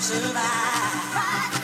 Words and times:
survive. 0.00 1.55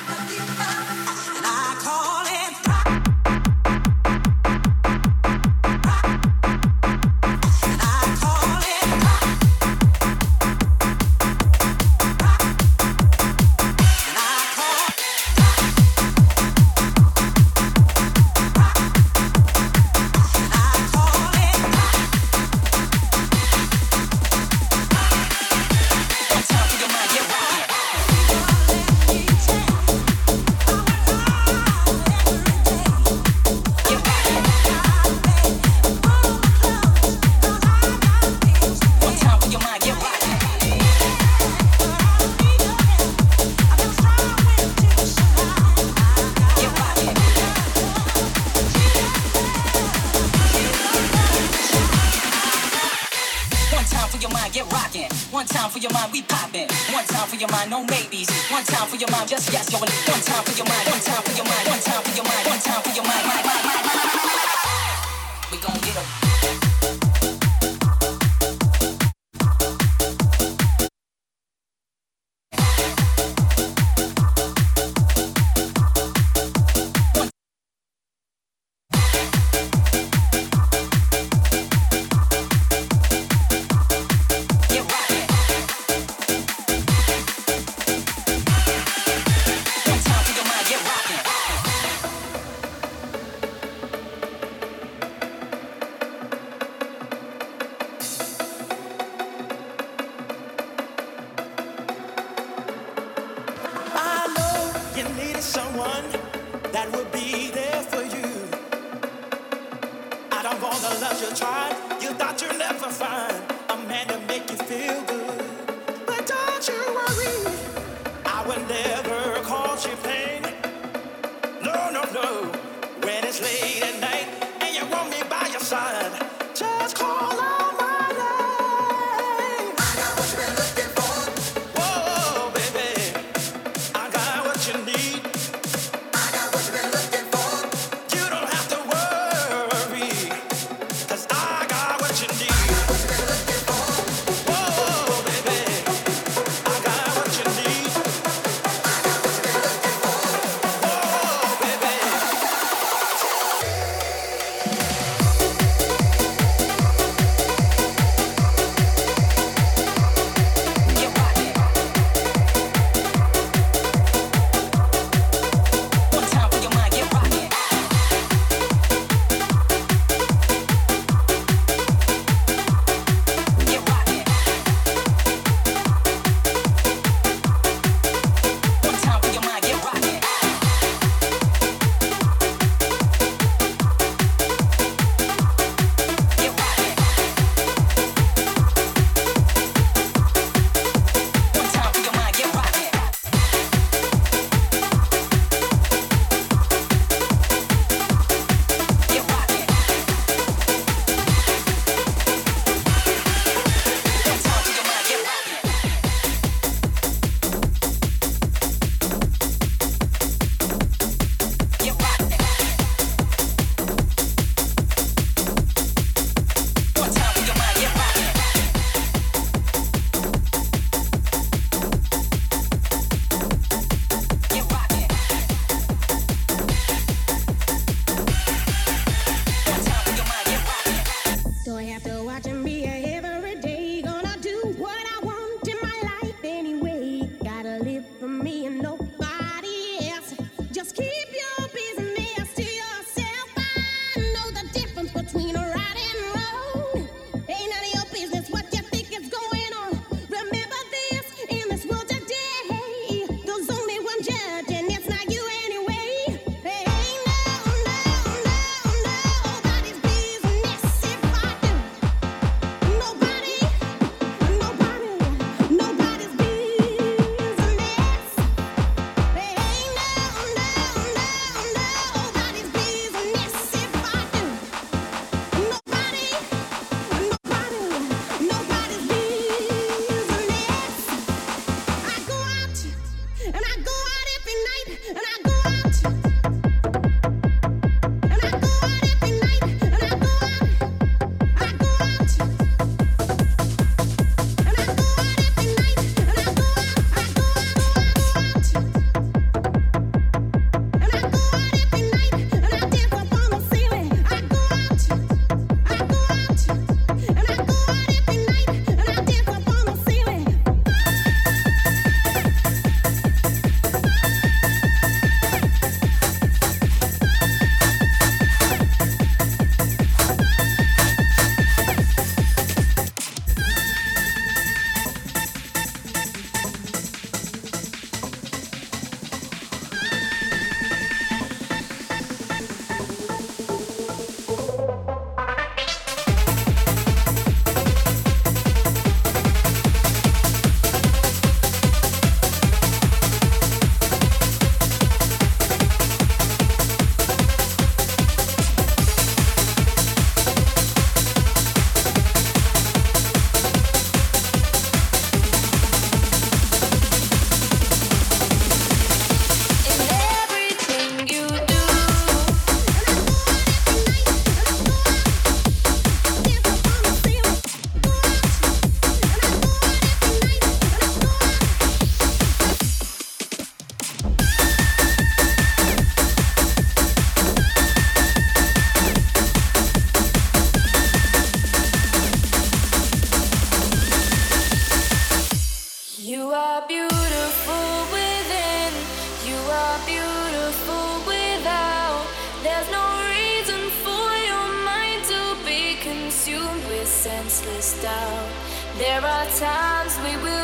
Never 399.02 400.61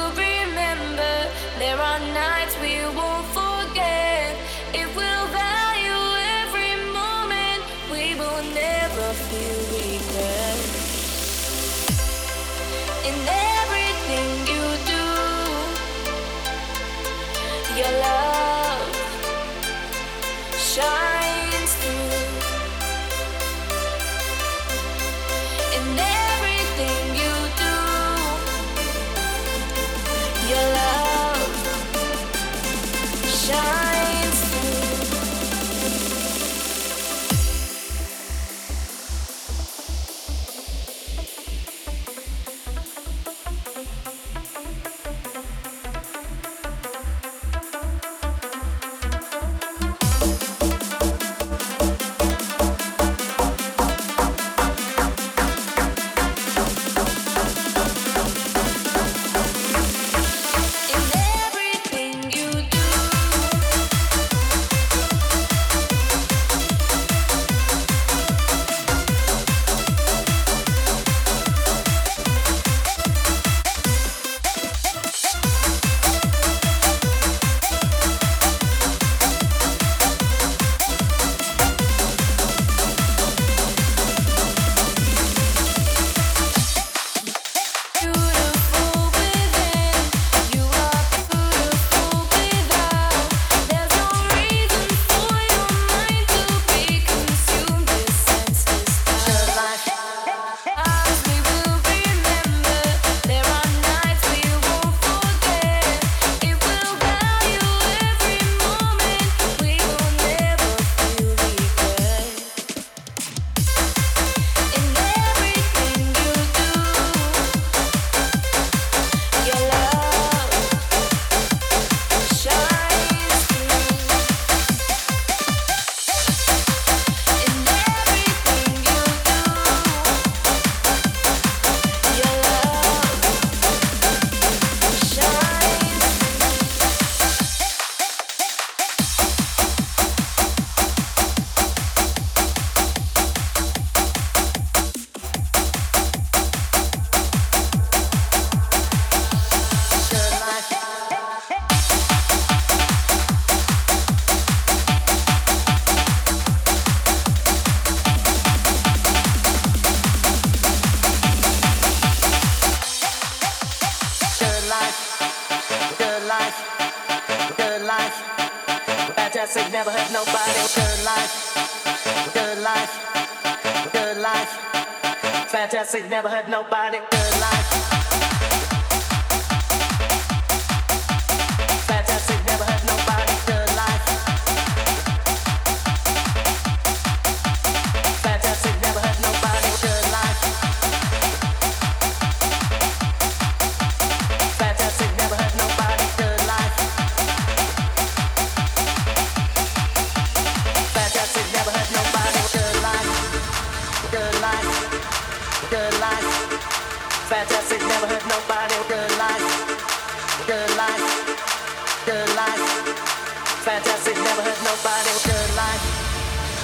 fantastic, 213.69 214.17
never 214.17 214.41
hurt 214.41 214.61
nobody, 214.65 215.13
Good 215.29 215.51
life. 215.61 215.85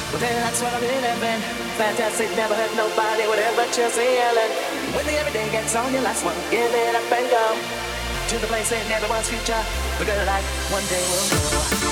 Well, 0.09 0.21
then 0.25 0.33
that's 0.41 0.63
what 0.63 0.73
I've 0.73 0.81
been 0.81 1.03
living. 1.05 1.41
Fantastic, 1.77 2.31
never 2.35 2.55
hurt 2.55 2.73
nobody. 2.77 3.29
whatever 3.29 3.69
Chelsea 3.77 4.17
yelling. 4.17 4.53
When 4.97 5.05
the 5.05 5.21
everyday 5.21 5.51
gets 5.53 5.77
on 5.77 5.93
your 5.93 6.01
last 6.01 6.25
one, 6.25 6.37
give 6.51 6.73
it 6.73 6.95
up 6.97 7.13
and 7.13 7.29
go. 7.29 7.45
To 8.29 8.39
the 8.41 8.47
place 8.47 8.71
that 8.71 8.89
never 8.89 9.07
was 9.09 9.29
future, 9.29 9.63
we're 10.01 10.09
gonna 10.09 10.25
one 10.73 10.87
day 10.89 11.05
we'll 11.13 11.81
go. 11.81 11.84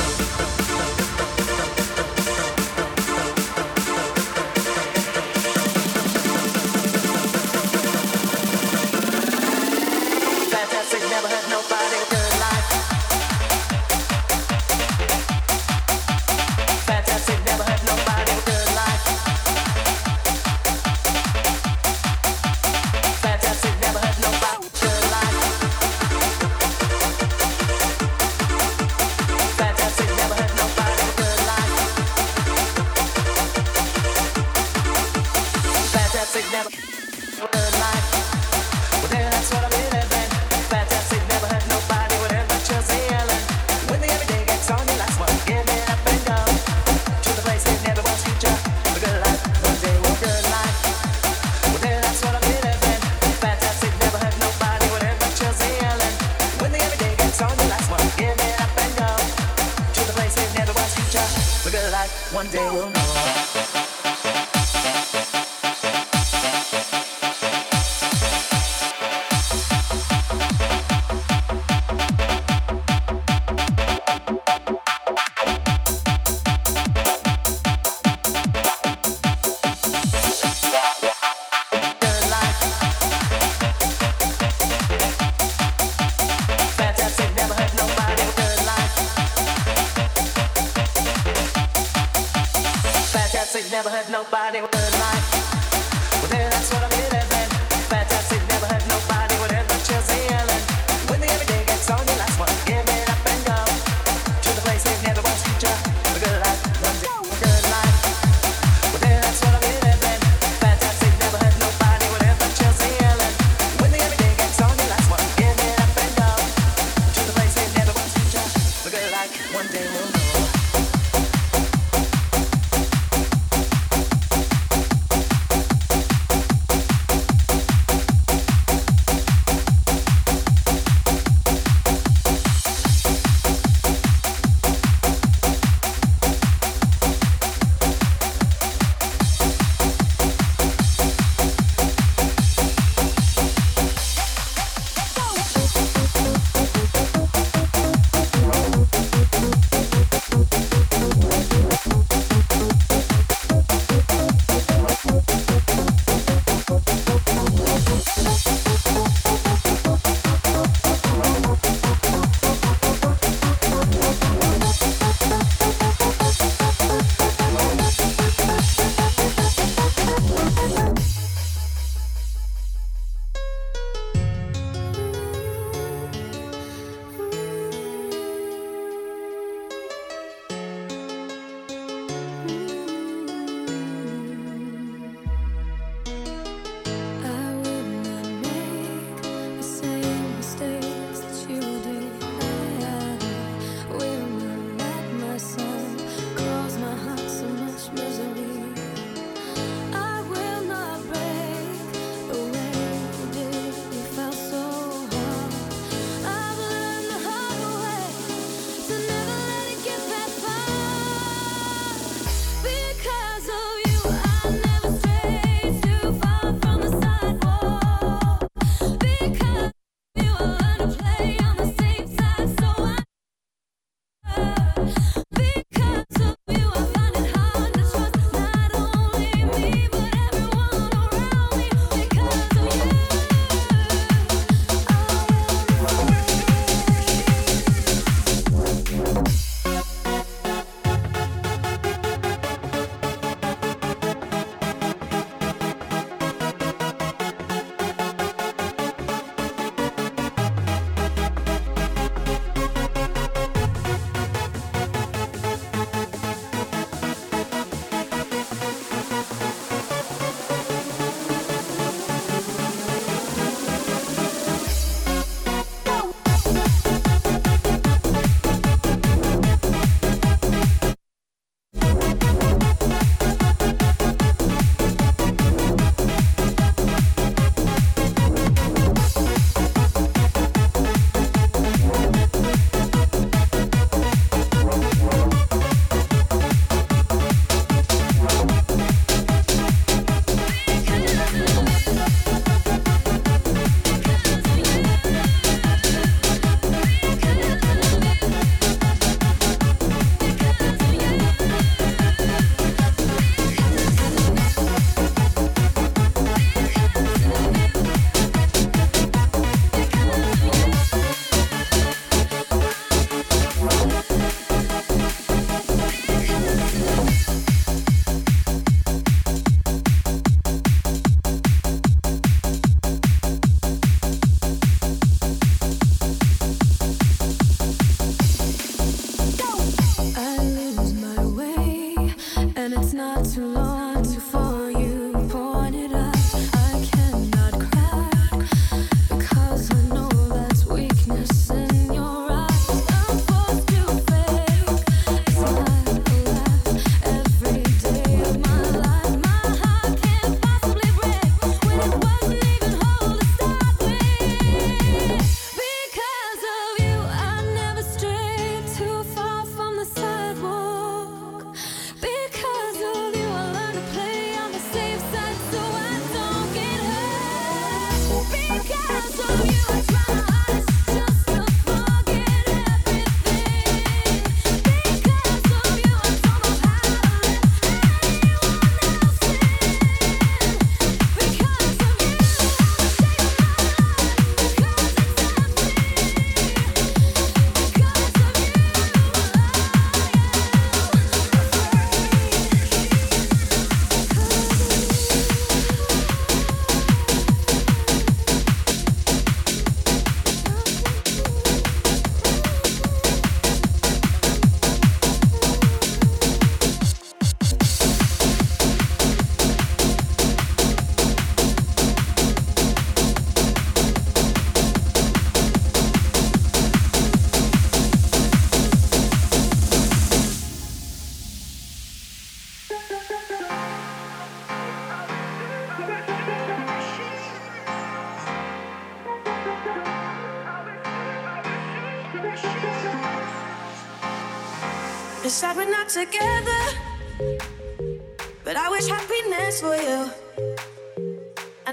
One 62.43 62.51
day 62.51 62.71
we'll 62.73 62.91
know. 62.91 63.01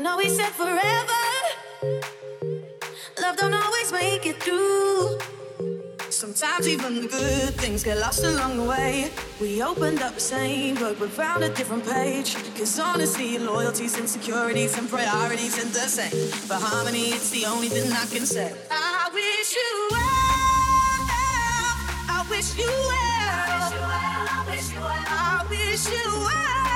know 0.09 0.17
we 0.17 0.29
said 0.29 0.51
forever. 0.63 1.23
Love 3.21 3.35
don't 3.37 3.53
always 3.53 3.91
make 3.91 4.25
it 4.25 4.41
through. 4.41 5.17
Sometimes 6.09 6.67
even 6.67 7.01
the 7.01 7.07
good 7.07 7.53
things 7.61 7.83
get 7.83 7.97
lost 7.97 8.23
along 8.23 8.57
the 8.57 8.63
way. 8.63 9.11
We 9.39 9.61
opened 9.61 10.01
up 10.01 10.15
the 10.15 10.25
same 10.35 10.75
book, 10.75 10.97
but 10.99 11.09
found 11.09 11.43
a 11.43 11.49
different 11.49 11.85
page. 11.85 12.35
Cause 12.57 12.79
honesty, 12.79 13.37
loyalties, 13.37 13.97
insecurities, 13.97 14.77
and 14.77 14.89
priorities 14.89 15.57
are 15.61 15.69
the 15.79 15.87
same. 15.97 16.29
For 16.47 16.55
harmony, 16.55 17.09
it's 17.17 17.29
the 17.29 17.45
only 17.45 17.69
thing 17.69 17.91
I 17.91 18.05
can 18.13 18.25
say. 18.25 18.53
I 18.71 19.09
wish 19.13 19.49
you 19.59 19.71
well. 19.91 21.03
I 22.15 22.25
wish 22.29 22.57
you 22.57 22.71
well. 22.91 23.29
I 23.29 23.59
wish 23.59 23.69
you 23.73 23.81
well. 23.91 24.25
I 24.35 24.39
wish 24.49 24.67
you 24.73 24.81
well. 24.87 25.05
I 25.07 25.45
wish 25.49 25.85
you 25.87 26.05
well 26.25 26.68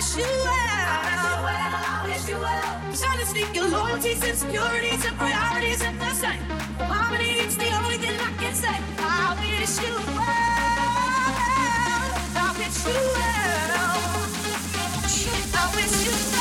wish 0.00 0.16
you 0.16 0.24
well. 0.24 0.48
I 0.48 1.12
wish 1.12 1.28
you 1.28 1.44
well. 1.44 1.84
I 1.92 2.08
wish 2.08 2.24
you 2.30 2.38
well. 2.40 2.80
Cause 2.88 3.04
honestly, 3.04 3.44
your 3.52 3.68
loyalties, 3.68 4.22
and 4.22 4.30
insecurities, 4.30 5.04
and 5.04 5.16
priorities 5.18 5.82
in 5.82 5.98
the 5.98 6.10
same. 6.14 6.40
Harmony 6.88 7.32
is 7.44 7.56
the 7.58 7.70
only 7.76 7.98
thing 7.98 8.18
I 8.18 8.32
can 8.40 8.54
say. 8.54 8.76
I 8.96 9.36
wish 9.40 9.76
you 9.84 9.94
well. 10.16 10.80
I 12.32 12.48
wish 12.56 12.80
you 12.86 13.00
well. 13.16 14.00
I 15.52 15.64
wish 15.76 15.94
you 16.06 16.12
well. 16.32 16.39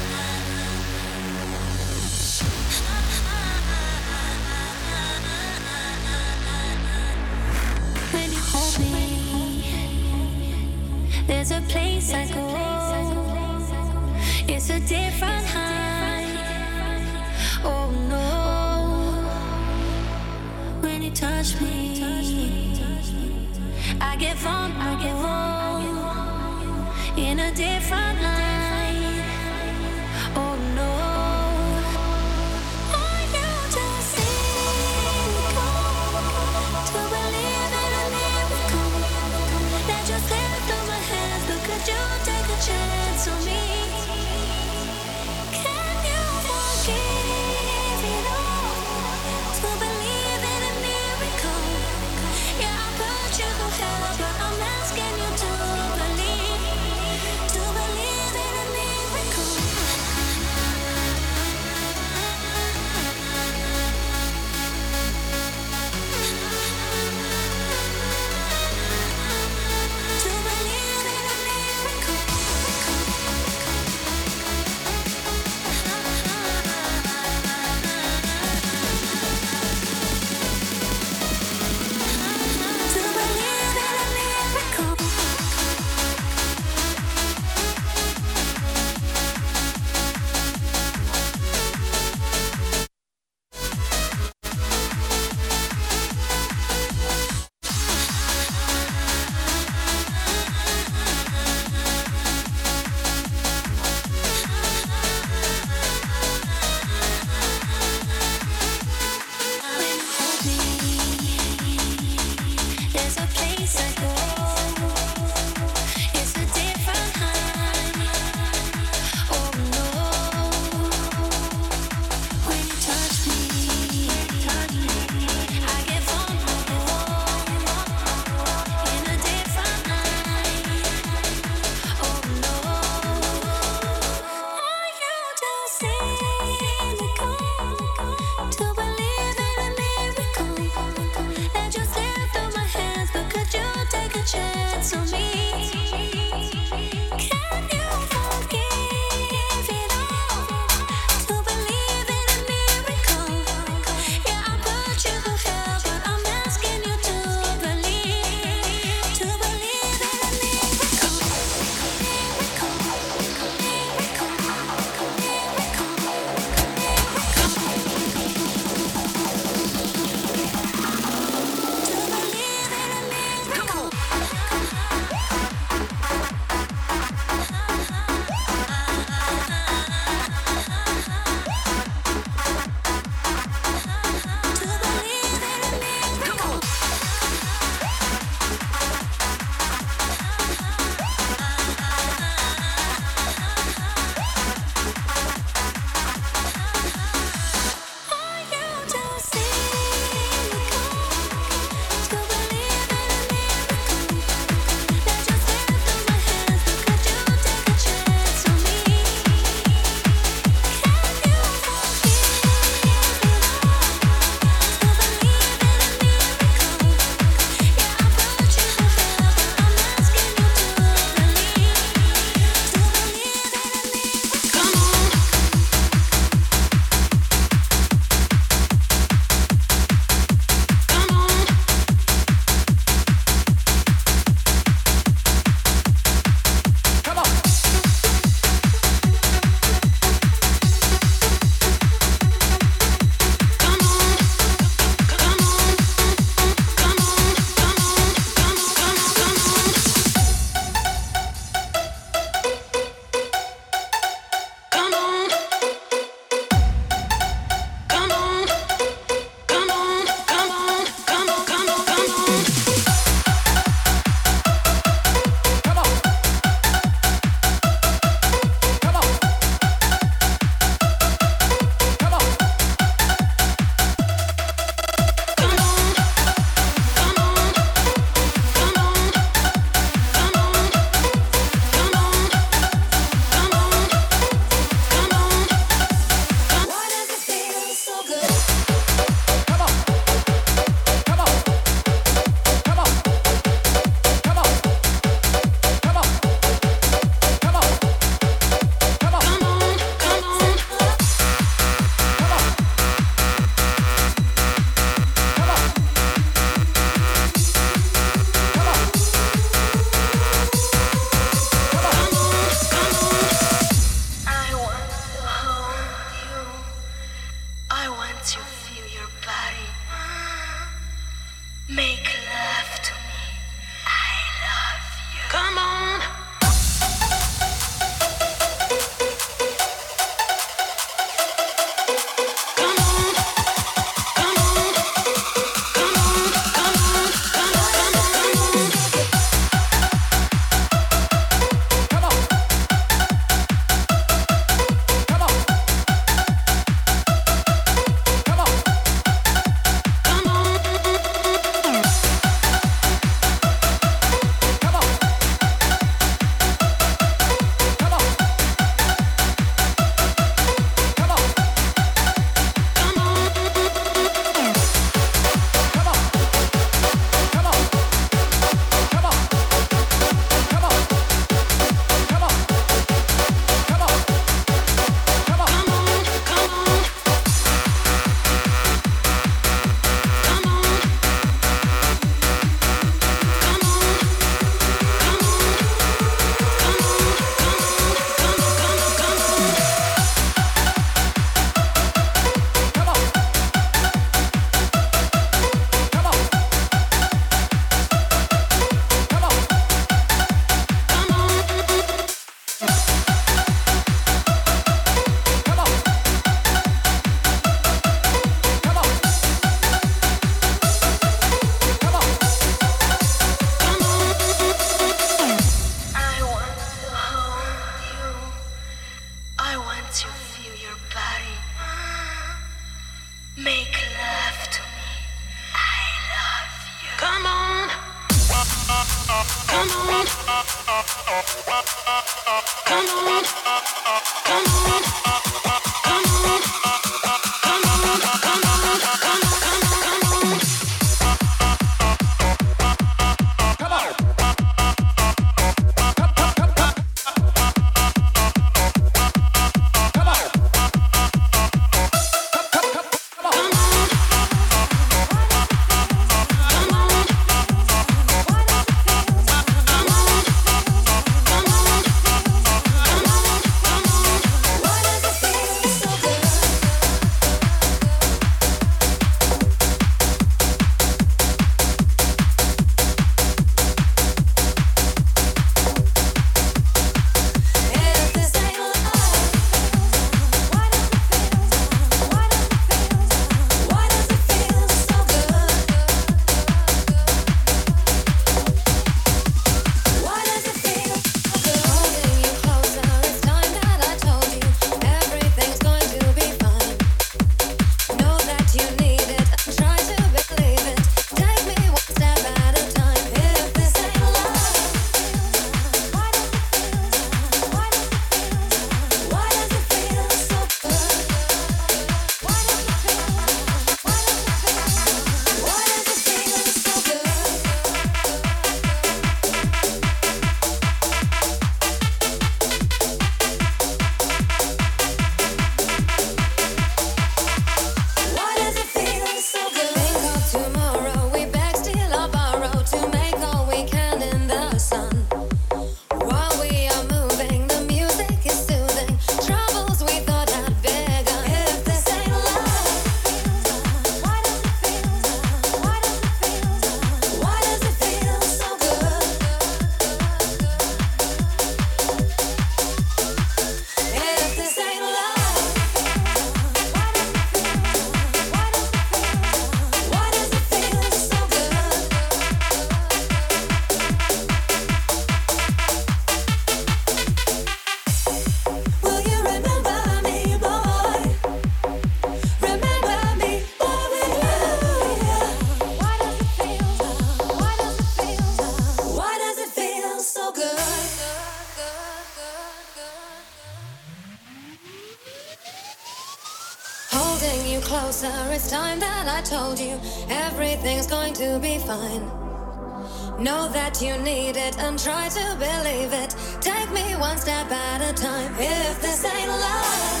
try 594.84 595.08
to 595.08 595.36
believe 595.36 595.92
it. 595.92 596.14
Take 596.40 596.70
me 596.72 596.94
one 596.96 597.18
step 597.18 597.50
at 597.50 597.82
a 597.82 597.92
time. 597.92 598.32
If 598.38 598.80
this 598.80 599.04
ain't 599.04 599.28
love, 599.28 600.00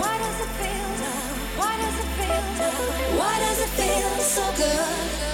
why 0.00 0.18
does 0.18 0.40
it 0.40 0.50
feel? 0.60 1.12
Why 1.60 1.76
does 1.76 1.96
it 2.02 2.10
feel? 2.18 3.18
Why 3.18 3.38
does 3.38 3.60
it 3.60 3.68
feel 3.80 4.10
so 4.20 4.44
good? 4.56 5.29